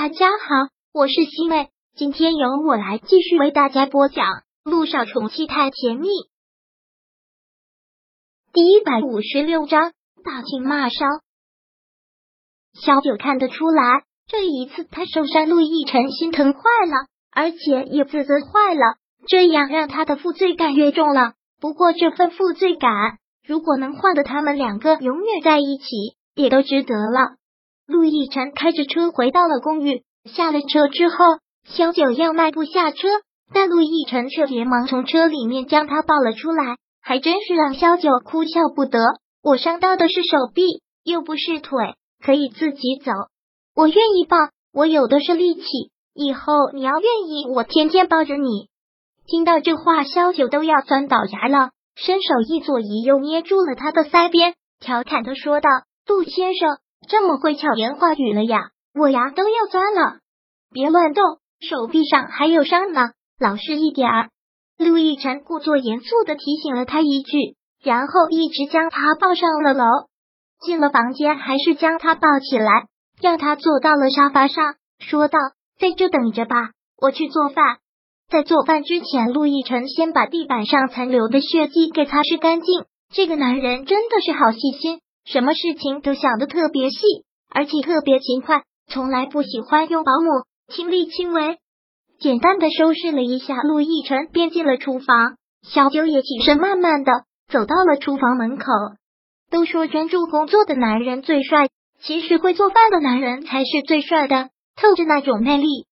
[0.00, 4.26] 大家好，我是西妹，今天由我来继续为大家播讲
[4.62, 6.06] 《路上宠妻太甜蜜》
[8.52, 9.90] 第一百五十六章
[10.22, 11.04] 大情骂烧。
[12.74, 21.32] 小九看得出来，这一次他受伤，陆亦辰心疼坏了，而且也自责坏了，这样让他的负罪感越重了。
[21.60, 25.86] 不过这份负罪感，如果能换得他们两个永远在一起，
[26.36, 27.34] 也都值得了。
[27.88, 31.16] 陆亦辰开着车回到了公寓，下了车之后，
[31.64, 33.08] 萧九要迈步下车，
[33.50, 39.00] 但陆亦辰却连忙从车里面将他抱了出来，还真是让萧九哭笑不得。
[39.42, 43.10] 我伤到的是手臂，又不是腿，可以自己走。
[43.74, 44.36] 我愿意抱，
[44.74, 45.64] 我有的是力气。
[46.12, 48.68] 以后你要愿意，我天天抱着你。
[49.26, 55.70] 听到这话，萧九都要钻倒牙了，伸手一左一右捏住了他的腮边，调侃的说道
[56.06, 56.76] ：“陆先生。”
[57.06, 60.18] 这么会巧言话语了呀，我牙都要钻了！
[60.72, 61.24] 别乱动，
[61.60, 64.30] 手臂上还有伤呢，老实一点儿。
[64.78, 69.84] 陆亦辰故作严肃的提醒了他一句，然后一直将他抱上了楼。
[70.60, 72.86] 进了房间，还是将他抱起来，
[73.20, 75.38] 让他坐到了沙发上，说道
[75.78, 77.78] ：“在这等着吧，我去做饭。”
[78.28, 82.84] 在做饭之前，陆亦辰先把地板上残留的血迹给擦拭干净。
[83.10, 85.00] 这个男人真的是好细心。
[85.30, 86.98] 什么事情都想的特别细，
[87.50, 91.58] 而且特别勤快，从来不喜欢用保姆，亲力亲为。
[92.18, 95.36] 简单的收拾了一下，陆亦辰便进了厨房。
[95.62, 97.12] 小九也起身，慢慢的
[97.48, 98.64] 走到了厨房门口。
[99.50, 101.68] 都说专注工作的男人最帅，
[102.00, 105.86] 其实会做饭的男人才是最帅的，透着那种魅力。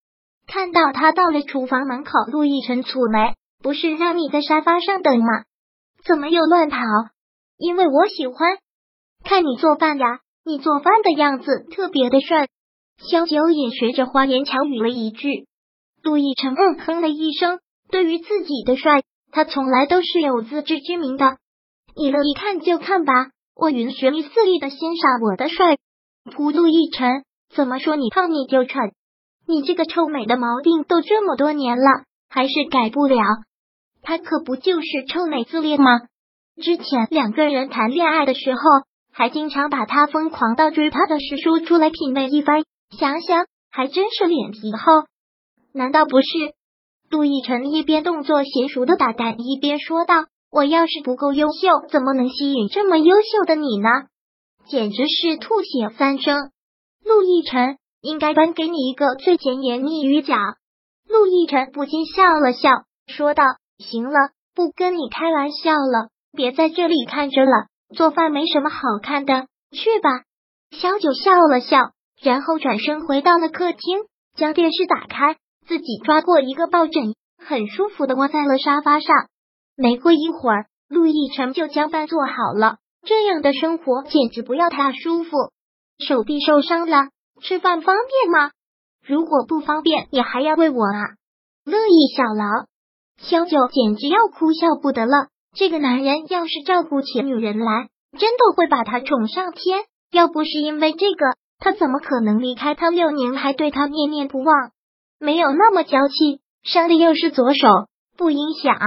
[0.47, 5.45] 看到他到了厨房门口，陆亦辰蹙眉：“不是让你在沙发上等吗？
[6.07, 6.79] 怎么又乱跑？
[7.59, 8.57] 因为我喜欢。”
[9.28, 12.46] 看你做饭呀，你做饭的样子特别的帅。
[13.10, 15.48] 萧九也学着花言巧语了一句。
[16.00, 17.58] 陆亦辰嗯哼了一声，
[17.91, 19.02] 对于自己的帅，
[19.33, 21.38] 他从来都是有自知之明的。
[21.96, 23.12] 你乐意看就看吧，
[23.56, 25.77] 我允许你肆意的欣赏我的帅。
[26.30, 28.92] 噗，陆亦辰，怎么说你胖你就蠢？
[29.48, 33.18] 你这个臭美的毛病都这么多年了，还是改不了？
[34.02, 36.02] 他可不就是臭美自恋吗？
[36.62, 38.61] 之前两个人谈恋爱的时候。
[39.16, 45.08] 还经常把他疯狂到追他的事说出来品味一番，想想还真是脸皮厚。
[45.72, 46.27] 难道不是？
[47.08, 53.88] 杜奕晨一边动作娴熟的打蛋，一边说道：“我要是不够优秀，怎么能吸引这么优秀的你呢？
[54.66, 56.50] 简直是吐血三升！”
[57.02, 60.38] 陆亦辰应该颁给你一个最甜言蜜语奖。
[61.08, 62.68] 陆亦辰不禁笑了笑，
[63.06, 63.44] 说道
[63.80, 70.23] ：“行了，不跟你开玩笑了，别在这里看着了。”做饭没什么好看的，去吧。
[70.70, 73.79] 小九笑了笑，然后转身回到了客厅，
[74.35, 75.36] 将电视打开，
[75.67, 79.14] 自己抓过一个抱枕，很舒服的窝在了沙发上。
[79.77, 82.79] 没过一会儿，陆亦辰就将饭做好了。
[83.07, 85.30] 这样的生活简直不要太舒服。
[85.98, 87.11] 手臂受伤了，
[87.41, 88.51] 吃饭方便吗？
[89.07, 91.14] 如果不方便，你还要喂我啊？
[91.64, 92.67] 乐意小劳，
[93.19, 95.29] 小九简直要哭笑不得了。
[95.56, 99.84] 这个男人要是照顾起女人来，真的会把她宠上天。
[100.12, 101.24] 要不是因为这个，
[101.58, 104.70] 他怎么可能离开他六年还对他念念不忘？
[105.18, 107.68] 没有那么娇气，伤的又是左手，
[108.16, 108.78] 不影响。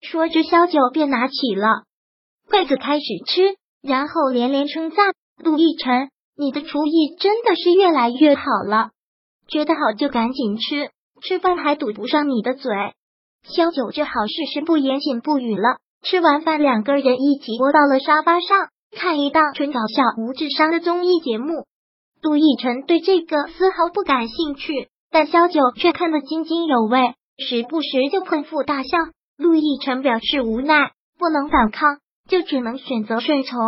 [0.00, 1.82] 说着，萧九便拿起了
[2.48, 5.12] 筷子开始吃，然后连连称赞
[5.42, 6.08] 陆亦辰
[6.38, 8.90] ：“你的厨艺真的是越来越好了，
[9.48, 10.90] 觉得好就赶紧吃，
[11.20, 12.72] 吃饭还堵不上你的嘴。”
[13.42, 15.78] 萧九只好事是不言，请不语了。
[16.08, 21.66] 吃完饭，两个人一起窝到了沙发上，看一档纯搞笑、无智商的综艺节目。
[22.22, 28.98] 杜奕晨对这个丝毫不感兴趣，但萧九却看得津津有味，时不时就捧腹大笑。
[29.36, 33.58] 陆亦辰表示无奈，不能反抗，就只能选择顺从。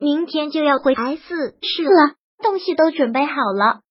[0.00, 3.82] 明天就要回 S 市了，东西都准备好了。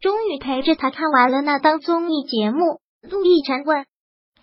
[0.00, 2.80] 终于陪着他看完了那档综艺节目。
[3.08, 3.86] 陆亦辰问：“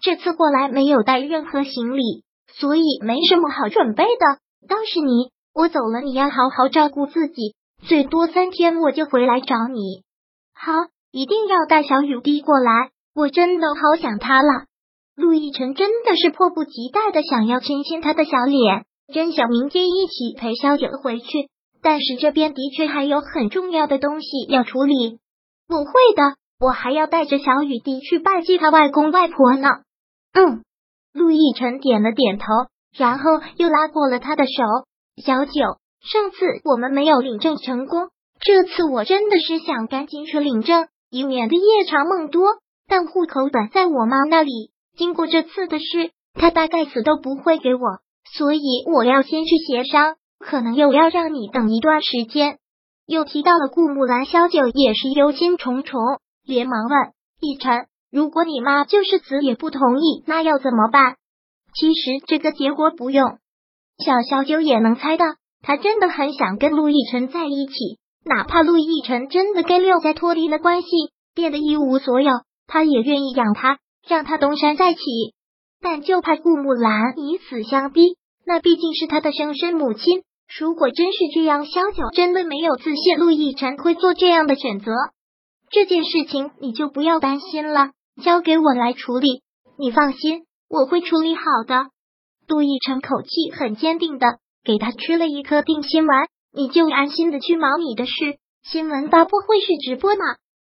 [0.01, 2.23] 这次过来没有带任何行李？”
[2.59, 4.39] 所以没什么好准备的。
[4.67, 7.55] 倒是你，我走了，你要好好照顾自己，
[7.85, 10.03] 最多三天我就回来找你。
[10.53, 10.71] 好，
[11.11, 14.65] 一定要带小雨滴过来，我真的好想他了。
[15.15, 21.49] 陆亦辰真的是迫不及待的想要亲亲他的小脸，真想明天一起陪小九回去。
[21.81, 25.19] 但是这边的确还有很重要的东西要处理。
[25.67, 29.67] 不会的，我还要带着小雨滴去拜祭他外公外婆呢。
[30.33, 30.63] 嗯。
[31.13, 32.45] 陆亦辰点了点头，
[32.97, 34.51] 然后又拉过了他的手。
[35.23, 35.51] 小九，
[36.01, 38.09] 上次我们没有领证成功，
[38.41, 42.43] 这次我真的是想赶紧去领证，以免的夜长梦多。
[42.87, 47.81] 但户口本在我妈那里，经过这次的事，她大概死都不会给我，
[48.35, 48.59] 所以
[48.91, 52.57] 我要先去协商，可能又要让你等一段时间。
[53.05, 61.15] 又提到了顾木兰，小九也是忧心忡忡，连忙问逸晨：“如果你妈就是死也不同意，那要怎么办？”
[61.73, 63.39] 其实这个结果不用
[63.97, 65.25] 小小九也能猜到，
[65.63, 67.73] 他真的很想跟陆亦辰在一起，
[68.23, 70.87] 哪怕陆亦辰真的跟六家脱离了关系，
[71.33, 72.31] 变得一无所有，
[72.67, 75.01] 他也愿意养他，让他东山再起。
[75.81, 80.21] 但就怕顾木兰以死相逼，那毕竟是他的生身母亲。
[80.59, 84.91] 如果真是这样，萧九真的没有自信，陆亦辰会做这样的选择。
[85.71, 87.89] 这件事情你就不要担心了，
[88.23, 89.43] 交给我来处理，
[89.77, 90.45] 你放心。
[90.67, 91.91] 我会处理好的。
[92.47, 94.25] 杜奕晨口气很坚定的
[94.63, 98.11] 给他吃了一颗定心丸，你就安心的去忙你的事。
[98.63, 100.21] 新闻发布会是直播呢，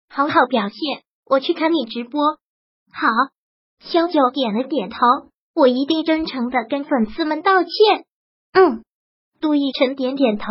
[0.09, 2.21] 好好表现，我去看你直播。
[2.92, 3.07] 好，
[3.80, 4.98] 萧九点了点头，
[5.53, 7.71] 我一定真诚的跟粉丝们道歉。
[8.53, 8.83] 嗯，
[9.39, 10.45] 杜奕晨点点头，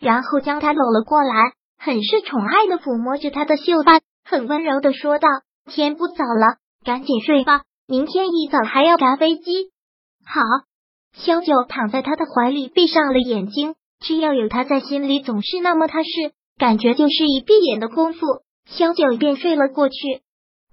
[0.00, 5.28] 然后将他搂了过来，很是宠爱的抚摸着他的秀发，很温柔的说道
[5.68, 9.70] ：“天不早了，赶紧睡吧。”明天一早还要赶飞机。
[10.26, 10.42] 好，
[11.14, 13.76] 萧九躺在他的怀里，闭上了眼睛。
[14.00, 16.08] 只要有他在，心里总是那么踏实。
[16.58, 18.20] 感觉就是一闭眼的功夫，
[18.66, 19.94] 萧九便睡了过去。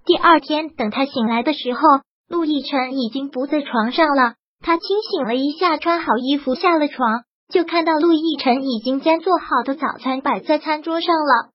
[0.04, 1.80] 第二天，等他醒来的时候，
[2.28, 4.34] 陆亦辰已经不在床上了。
[4.60, 11.50] 他清醒了一下，穿好衣服下了床，就看到陆亦辰已经将做好的早餐摆在餐桌上了。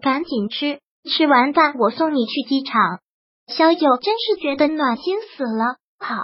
[0.00, 3.00] 赶紧吃，吃完饭我送你去机场。
[3.46, 5.76] 小九真是觉得暖心死了。
[5.98, 6.16] 好，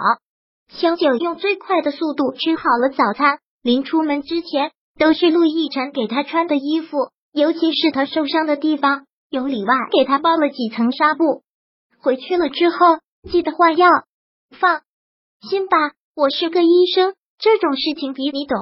[0.69, 11.43] 小九用最快的速度吃好了早餐，临出门之前都是陆亦辰给他穿的衣服，尤其是他受伤的地方，有里外给他包了几层纱布。
[11.99, 12.77] 回去了之后
[13.29, 13.89] 记得换药。
[14.59, 14.81] 放
[15.41, 18.57] 心吧，我是个医生，这种事情比你懂。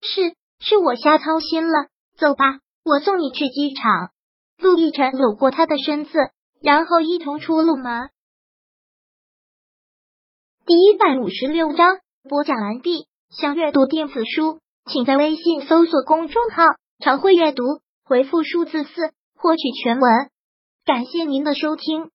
[0.00, 1.88] 是，是我瞎操心了。
[2.16, 4.10] 走吧，我送你去机场。
[4.58, 6.10] 陆亦辰搂过他的身子。
[6.60, 8.10] 然后一同出了门。
[10.66, 13.06] 第一百五十六章播讲完毕。
[13.30, 14.58] 想阅读电子书，
[14.90, 16.64] 请在微信搜索公众号
[16.98, 17.62] “常会阅读”，
[18.04, 20.10] 回复数字四获取全文。
[20.84, 22.10] 感谢您的收听。